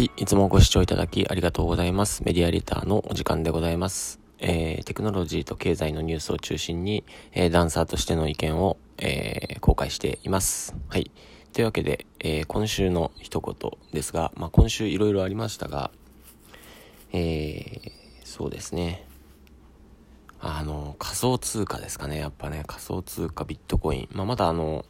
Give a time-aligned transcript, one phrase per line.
[0.00, 2.22] い、いつもご視聴いただきありがとうございます。
[2.24, 4.18] メディアリターのお時間でございます。
[4.38, 10.74] えー、テクノロジーと経済のニュースを中心に、えーダンサーとしての意見を、えー公開しています。
[10.88, 11.10] はい。
[11.52, 15.90] というわけで、え今週の一言ですが、まあ、今週いろいろありましたが、
[17.12, 17.92] え、
[18.24, 19.06] そうですね。
[20.40, 22.18] あの、仮想通貨ですかね。
[22.18, 24.08] やっぱね、仮想通貨ビットコイン。
[24.12, 24.86] まあ、まだあの、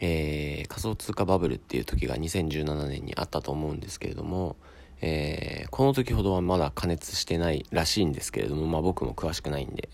[0.00, 4.56] えー仮想通貨バブルっていう時が2017年にあったと思うんですけれども、
[5.00, 9.88] えーこの時ほどはまだ加熱してないらしいんですけれども、まあ僕も詳しくないんで、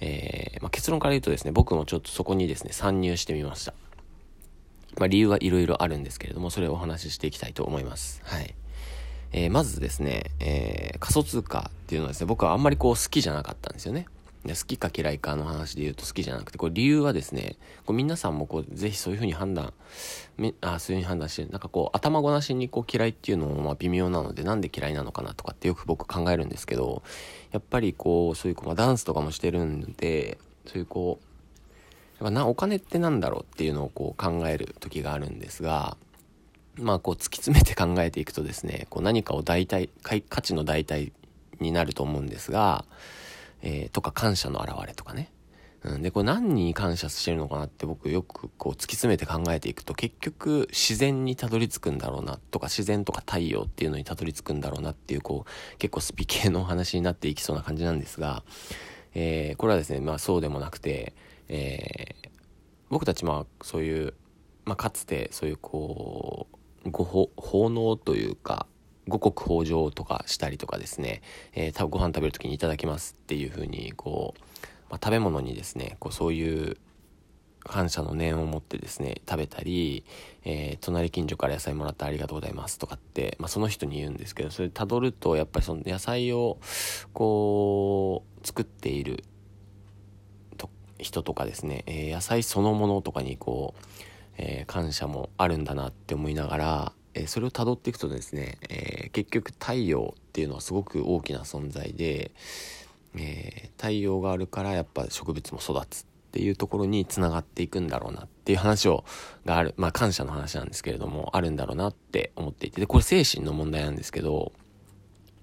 [0.00, 3.74] えーまあ、結論から言うとですね、僕もちょっとそこにですね、参入してみました。
[4.98, 8.20] まあ理由はいろいろあるんですけれども、それをお話ししていきたいと思います。
[8.24, 8.54] はい。
[9.32, 14.06] えーまずですね、えー仮想通貨っていうのはですね、僕はあんまりこう好きじゃなかったんですよね。
[14.44, 17.56] 好きか嫌いかの話で言うと好きじゃなくて、これ理由はですね、
[17.86, 19.72] こう皆さんもこうぜひそういうふうに判断、
[20.36, 27.02] みあそういうふうに判断して、なんかこう頭ごなしにこう嫌いっていうのもまあ微妙なので、なんで嫌いなのかなとかってよく僕考えるんですけど、
[27.52, 35.96] やっぱりこう、そういう、まあ、ダンスとかもしてるんで、そういうこう、やっぱな、お金ってなんだろうっていうのをこう考える時があるんですが、
[36.76, 41.12] まあこう突き詰めて考えていくとですね、こう何かを代替、価価値の代替
[41.60, 42.84] になると思うんですが、
[43.62, 45.32] えーとか感謝の表れとかね。
[45.84, 58.44] うん、で、これ何に感謝してるのかなって僕よくこう突き詰めて考えていくと結局自然にたどり着くんだろうなとか自然とか太陽っていうのにたどり着くんだろうなっていうこう結構スピ系のお話になっていきそうな感じなんですが、
[59.14, 61.14] えーこれはですね、まあそうでもなくて、
[61.48, 62.28] えー
[62.88, 64.14] 僕たちまあそういう、
[64.66, 66.46] まあかつてそういうこ
[66.84, 68.66] う、ごほ奉納というか、
[69.08, 71.22] 五穀豊穣とかしたりとかですね、
[71.54, 74.40] えー、ご飯食べる時にいただきますっていう風にこう、
[74.90, 76.76] まあ、食べ物にですねこうそういう
[77.64, 80.04] 感謝の念を持ってですね食べたり、
[80.44, 86.58] えー隣近所から野菜もらってありがとうございますとかって、まあ、その人に言うんですけどそれたどるとやっぱりその野菜を
[87.12, 89.24] こう作っている
[90.98, 93.82] 人とかですね、えー野菜そのものとかにこう、
[94.38, 102.30] えー感謝もあるんだなって思いながら、えそれをたどっていくとですね、えー結局太陽っていうのはすごく大きな存在で、
[103.14, 109.04] えー太陽があるからやっぱ植物も育つっていうところにつながっていくんだろうなっていう話を
[109.44, 114.52] があるまあ感謝の話なんですけれどもあるんだろうなって思っていてでこれ精神の問題なんですけど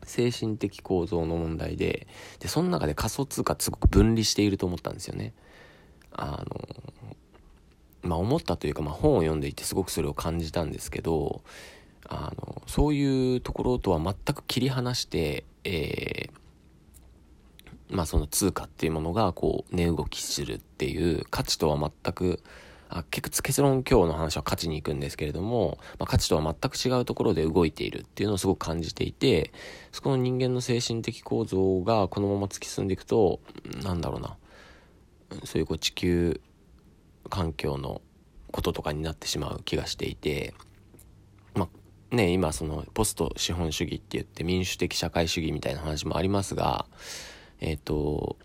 [0.04, 2.08] 精神的構造の問題で
[2.40, 5.34] でその中で仮想通貨すごく分離していると思ったんですよね。
[6.12, 6.68] あの
[8.10, 11.42] まあ思ったというか、まあ、本を読んでいてすごくそれを感じたんですけど
[12.08, 16.40] あのそういうところとは全く切り離して、えー
[17.92, 22.40] まあその通貨っていうものがこう値動きするっていう価値とは全く
[22.88, 29.52] あ結結論今日の話は価値に行くんですけれども、まあ、価値とは全く違うところで動いているっていうのをすごく感じていて
[29.92, 33.40] そこの人間の精神的構造がこのまま突き進んでいくと
[33.84, 34.38] なんだろうな。
[35.44, 36.42] そういうこう地球
[37.30, 38.02] 環境の
[38.52, 40.54] こととかになってしまう気がしていて
[41.56, 41.68] ま
[42.12, 46.86] あね今そのポスト資本主義って言って民主的社会主義みたいな話もありますが
[47.62, 48.38] えっ、と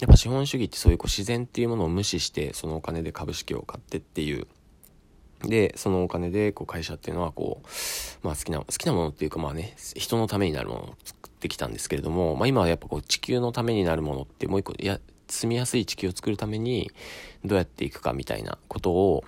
[0.00, 4.46] やっぱ資本主義ってそういうこう自然っていうものを無視してそのお金で株式を買ってっていう。
[5.42, 15.00] でそのお金でこう会社っていうのはこう、まあ、好きな好きなものっていうかまあね人のためになるものを作ってきたんですけれども、まあ、今はやっぱこう地球のためになるものってもう一個いや
[15.32, 16.90] 住みやすい地球を作るために
[17.44, 19.24] どうやっていくかみたいなことを、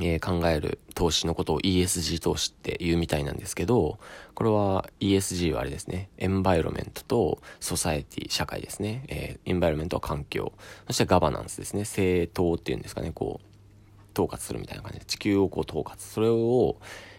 [0.00, 3.98] えー考える投資のことを ESG 投資って言うみたいなんですけど
[4.34, 6.08] これは ESG はあれですね。
[6.18, 10.52] エンバイロメントとソサエティ社会ですね、えーエンバイロメントは環境。
[10.86, 11.80] そしてガバナンスですね。
[11.80, 13.12] 政党っていうんですかね。
[13.12, 15.00] こう統括するみたいな感じ。
[15.00, 15.96] で地球をこう統括。
[15.98, 16.76] それを、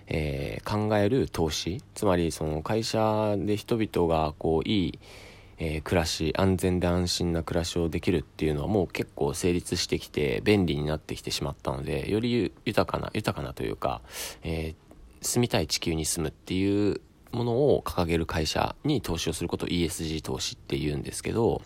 [0.08, 1.82] えー考える投資。
[1.94, 5.00] つまりその会社で人々がこういい、
[5.58, 14.02] えー暮らし安全で安心な暮らしをできるっていうのはもう結構成立してきて便利になってきてしまったのでより豊かな豊かなというか、
[14.44, 14.86] えー
[15.26, 21.62] 住みたい地球に住むっていうものを掲げる会社に投資をすることを ESG 投資っていうんですけど、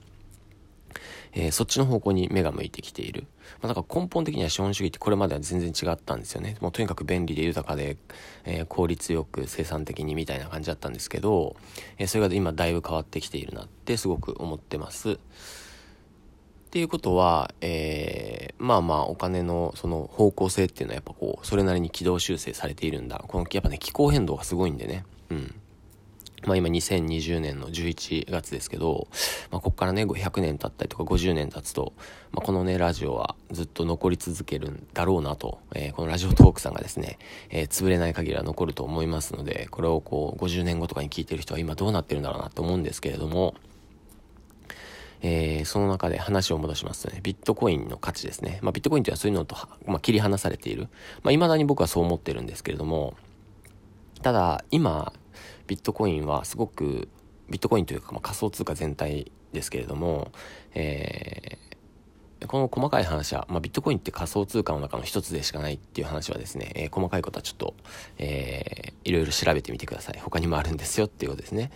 [1.33, 3.27] えーそっちの方向に目が向いてきている。
[3.61, 6.57] まあ、だから根本的には資本主義ってこれまでは全然違ったんですよね。
[6.61, 7.97] もうとにかく便利で豊かで、
[8.45, 11.55] えー効率よく生産的にみたいな感じだったんですけど、
[11.97, 15.11] えーそれが今だいぶ変わってきているなってすごく思ってます。
[15.11, 23.23] っていうことは、えーまあまあお金のその方向性っていうのはやっぱこう、それなりに軌道修正されているんだ。
[23.27, 25.05] このやっぱね、気候変動がすごいんでね。
[25.29, 25.55] うん。
[26.49, 29.07] まあ今2020年の11月ですけど、
[29.51, 31.93] まあここからね、100年経ったりとか50年経つと、
[32.31, 37.19] まあこのね、ラジオはずっと残り続けるんだろうなと、えー、このラジオトークさんがですね、
[37.51, 43.53] えー、潰れない限りは残ると思いますので、これをこう50年後とかに聞いてる人は今どうなってるんだろうなと思うんですけれども、
[45.21, 48.57] えー、その中で話を戻しますとね、ビットコインの価値ですね。
[48.63, 49.55] まあビットコインっていうのはそういうのと、
[49.85, 50.87] まあ、切り離されている。
[51.21, 53.13] まあ未だに僕はそう思ってるんですけれども、
[54.23, 55.13] ただ今、
[55.69, 57.07] ビットコインはすごく、
[57.47, 60.31] ビットコインというか、まあ、仮想通貨全体ですけれども、
[60.73, 67.75] えー、この細かい話は、まあ、ビットコインって仮想通貨の中の一つでしかないっていう話はですね、えー、細かいことはちょっと、
[68.17, 70.19] えー、いろいろ調べてみてください。
[70.19, 71.71] 他にもあるんですよっていうことですね。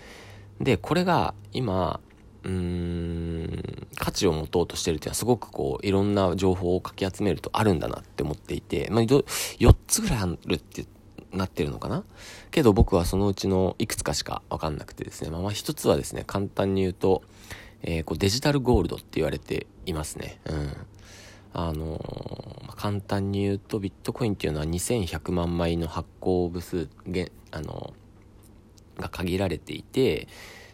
[0.59, 1.99] で、これが今、
[2.43, 10.85] うーん、価値を持とうとしてるっていうのはすごくこう、いろんな情報をかき集めるとあるんだなって思っていて、まあ、4つぐらいあるって
[11.33, 12.03] なってるのかな？
[12.51, 15.29] けど僕はそのうちのいくつかしかわかんなくてですね。
[15.29, 17.23] まあ、まあ一つはですね、簡単に言うと、
[17.81, 20.39] えー、こうデジタルゴールドって言われていますね。
[20.45, 20.73] うん。
[21.55, 26.89] あのー、簡単に言うとビットコインっていうのは2100万枚の発行部数、
[27.51, 30.27] あのー、が限られていて、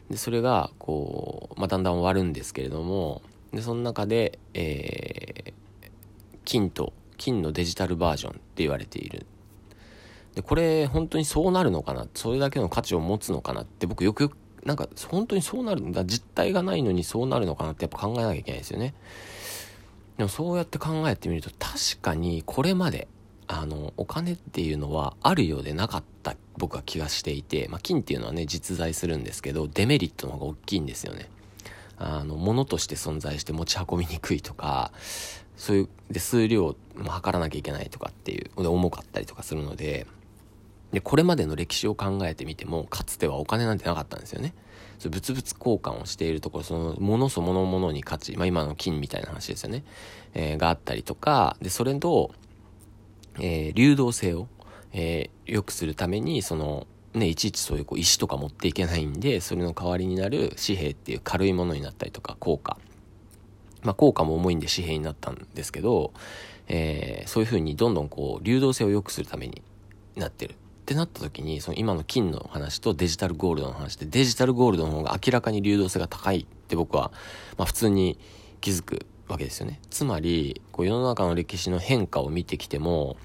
[0.09, 3.21] で、それが、こう、まあ、だんだん終わるんですけれども、
[3.53, 5.53] で、その中で、えー、
[6.45, 9.25] 金と、金のデジタルバージョンって言われている
[10.39, 16.05] で、これ本当にそうなるのかなそれだけの価値を持つのかなって僕よくよく、なんか本当にそうなるんだ。
[16.05, 18.93] 実体がないのにそうなるのかなってやっぱ考えなきゃいけないですよね。
[20.17, 23.07] でもそうやって考えてみると確かにこれまで
[23.47, 31.29] あのお金っていうのはあるようでなかった僕は気がしていて、まあ、金っていうのはね実在するんですけどデメリットの方が大きいんですよね。
[31.97, 34.91] あの物として存在して持ち運びにくいとか
[35.57, 40.07] そういうで数量も測らなきゃいけないとかっていうで重かったりとかするので
[40.91, 44.53] で、これまでの歴史を考えてみても、かつてはお金なんてなかったんですよね。
[44.97, 49.83] そ物々交換をしているところ、その、ものそものものに価値、まあ今の金みたいな話ですよね。
[50.33, 52.31] えー、があったりとか、で、それと、
[53.39, 54.47] えー、流動性を、
[54.91, 62.77] えー、良くするために、その、ね、いちいちそういうこう石とか持っていけないんで、それの代わりになる紙幣っていう軽いものになったりとか、効果。
[63.81, 66.13] まあ、効果も重いんで紙幣になったんですけど、
[66.67, 69.61] えー、そういう風にどんどんこう、流動性を良くするために
[70.15, 70.55] なってる。
[70.89, 77.11] ってなった時に、その今の金の話とデジタルゴールドの話で、デジタルゴールドの方が明らかに流動性が高いって僕は、
[77.59, 78.17] まあ普通に
[78.59, 79.79] 気づくわけですよね。
[79.91, 83.17] つまり、こう世の中の歴史の変化を見てきても、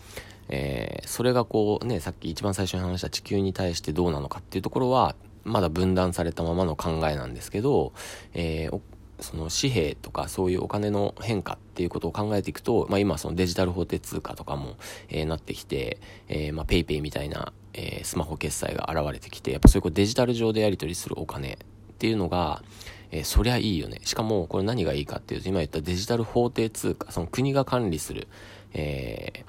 [0.50, 7.94] えー、それがこうね、さっき一番最初に話した地球に対してどうなのかっていうところは、まだ分断されたままの考えなんですけど、
[8.34, 8.80] えー、
[9.20, 14.76] その紙幣とかそういうお金の変化っていうことを考えていくと、まあ今そのデジタル法定通貨とかも、
[15.08, 21.56] えー、なってきて、えー、まあペイペイみたいな、えー、スマホ決済が現れてきて、やっぱそういうこうデジタル上でやり取りするお金っ
[21.98, 22.62] ていうのが、
[23.10, 24.00] えー、そりゃいいよね。
[24.04, 28.28] しかもこれ何がいいかっていうと、今言ったデジタル法定通貨、その国が管理する、
[28.72, 29.44] え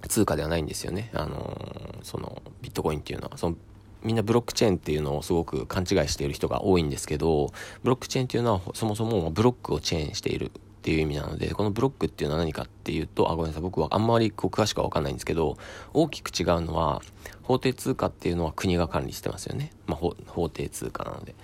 [0.00, 1.10] ー、通貨ではないんですよね。
[1.12, 3.56] あのー、そのビットコインっていうのは、その
[4.04, 7.52] みんなブロックチェーンっていうのをすごく勘違いしている人が多いんですけど、
[7.82, 10.50] ブロックチェーンっていうのはそもそもブロックをチェーンしている
[10.80, 15.58] っていう意味なので、このブロックっていうのは何かっていうと、あ、ごめんなさい、僕はあんまりこう詳しくはわかんないんですけど、
[15.92, 17.02] 大きく違うのは、
[17.42, 19.72] 法定通貨っていうのは国が管理してますよね。
[19.86, 21.34] まあ、法定通貨なので。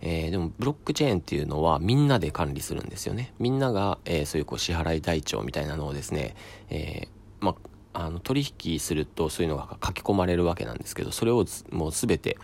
[0.00, 3.34] えー、でも、ブロックチェーンっていうのはみんなで管理するんですよね。
[3.38, 6.34] みんなが、えー、そういうこう支払い台帳みたいなのをですね、
[6.70, 7.67] えー、まあ、
[8.00, 12.38] あの取引するとそういうのが書き込まれるわけなんですけどそれをもう全て、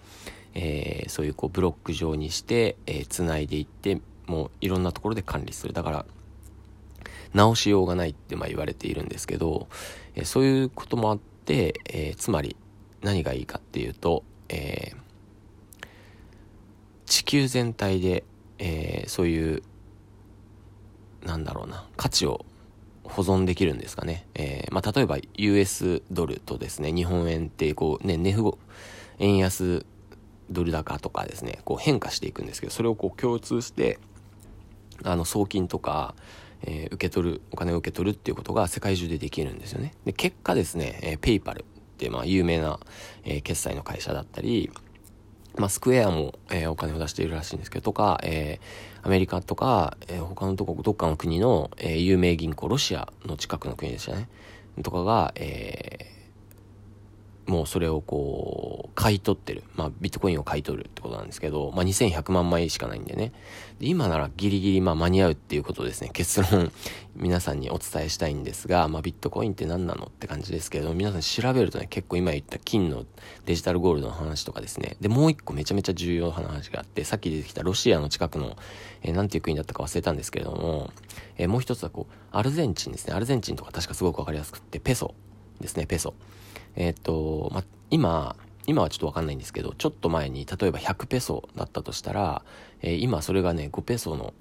[0.52, 5.72] えー、そういうこうブロック状にして、えー、いでいってもういろんなところで管理する。
[5.72, 6.06] だから
[7.34, 9.68] 直しようがないってまあ言われているんですけど、
[10.16, 12.56] えー、そういうこともあって、えつまり
[13.02, 14.92] 何がいいかっていうと、え
[17.06, 18.24] 地球全体で、
[18.58, 19.62] えそういう
[21.24, 22.44] なんだろうな価値を
[23.04, 24.26] 保存できるんですかね。
[24.34, 28.58] えー、まあ、例えば US ドルとですね、日本円ってこうね、値符
[29.18, 29.86] 円安
[30.50, 33.98] ドル高とかですね、こう変化していくんですけど、それをこう共通して、
[35.02, 36.14] あの、送金とか、
[36.62, 39.92] えー、受け取る、お金を受け取るっていうことが世界中でできるんですよね。
[40.04, 41.64] で、結果ですね、えー、ペイパルっ
[41.98, 42.80] てまあ有名な、
[43.24, 44.70] えー、決済の会社だったり、
[45.56, 54.28] まあ、スクエアも、えー、お金を出しているらしいんですけど、とか、えー、アメリカとか、えー、他のとこ、どっかの国の、えー、有名銀行、ロシアの近くの国でしたね。
[54.82, 56.13] とかが、え
[57.46, 59.64] もうそれをこう、買い取ってる。
[59.76, 63.32] まあ、ビットコインを買い取るってことなんですけど、まあ、2100万枚しかないんでね。
[63.80, 66.10] で今ならギリギリまあ間に合うっていうことですね。
[66.12, 66.72] 結論、
[67.16, 73.04] 皆さんにお伝えしたいんですが、まあ、ビットコインって何なのって感じですけど、皆さん調べるとね、結構今言った金の
[73.44, 74.96] デジタルゴールドの話とかですね。
[75.00, 78.56] で、もう一個めちゃめちゃ重要な話があって、さっき出てきたロシアの近くの、
[79.02, 80.90] えー、なんていう国だったか忘れたんですけれども、
[81.36, 83.14] えー、もう一つはこう、アルゼンチンですね。
[83.14, 85.14] アルゼンチンとか確かすごくわかりやすくって、ペソ
[85.60, 86.14] ですね、ペソ。
[86.76, 92.42] えっ、と、ま、今、今はちょっとわかんないんですけど、ちょっと前に、例えば100ペソだったとしたら、
[92.82, 94.34] えー、今それがね、5ペソの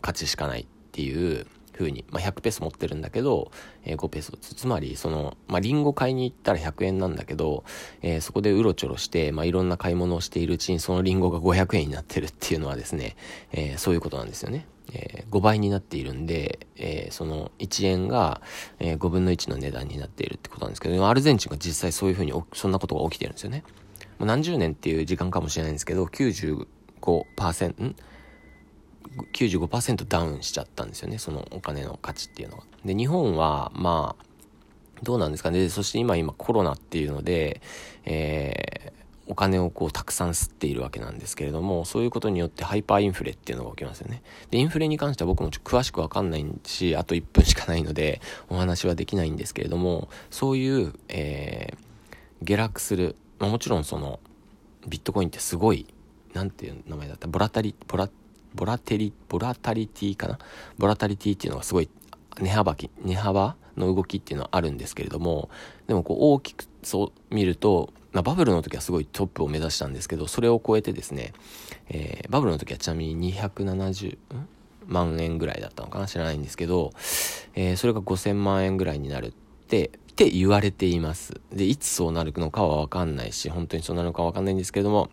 [0.00, 3.50] 価値しかないっていう風に、まあ、100ペソ持ってるんだけど、
[3.84, 4.32] えー、5ペソ。
[4.36, 7.64] つまり、その、まあ、リンゴ買いに行ったら100円なんだけど、
[8.02, 13.16] えー、そこでうろちょろして、まあ、いろんな買い物をしているうちにそのリンゴが500円になってるっていうのはですね、
[13.52, 14.66] えー、そういうことなんですよね。
[14.92, 18.42] えー、5倍になっているんで、えー、その1円が、
[18.78, 23.64] えー、5分の1の値段になっているってことなんですけど、アルゼンチンが実際そういうふうに、そんなことが起きてるんですよね。
[24.18, 27.96] もう何十年っていう時間かもしれないんですけど、95%、ん
[29.32, 32.64] 95%ダウンしちゃったんですよね、そのお金の価値っていうのが。
[32.84, 34.24] で、日本は、まあ、
[35.02, 35.68] どうなんですかね。
[35.68, 37.60] そして今今コロナっていうので、
[38.04, 44.22] えー、お金をこうたくさん吸っているわけなんですけれども、そういうことによってハイパーインフレっていうのが起きますよね。
[44.50, 54.20] で、インフレに関しては僕もちょっと詳しくわかんないし、あと1分しかないのでお話はできないんですけれども、そういう、えー、下落する、まあ、もちろんその、
[54.86, 55.86] ビットコインってすごい、
[56.34, 57.26] なんていう名前だった？
[57.26, 58.08] ボラタリ、ボラ、
[58.54, 60.38] ボラテリ、ボラタリティかな？
[60.78, 61.88] ボラタリティっていうのがすごい
[62.40, 65.48] 値幅き、値幅の動きっていうのはあるんですけれども、
[65.86, 71.32] でもこう大きくそう見ると、まあ、バブルの時はすごいトップを目指したんですけど、それを超えてですね、
[71.88, 74.16] えー、バブルの時はちなみに270
[74.86, 76.06] 万円ぐらいだったのかな？
[76.06, 76.92] 知らないんですけど、
[77.54, 79.32] えー、それが5000万円ぐらいになるっ
[79.66, 81.40] て、って言われています。
[81.52, 85.10] で、いつそうなるのかはわかんないし、本当にそうなるのかわかんないんですけれども、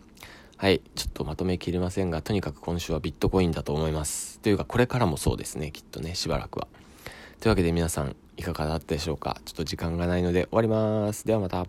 [0.62, 0.80] はい。
[0.94, 4.40] ちょっとまとめきれませんが、とにかく今週はビットコインだと思います。
[4.42, 6.68] というか、これからもそうですね、きっとね、しばらくは。
[7.40, 9.42] というわけで皆さん、いかがだったでしょうか？
[9.44, 11.26] ちょっと時間がないので終わります。
[11.26, 11.66] ではまた。